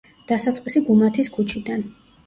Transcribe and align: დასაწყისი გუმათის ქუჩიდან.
დასაწყისი 0.31 0.83
გუმათის 0.89 1.33
ქუჩიდან. 1.39 1.89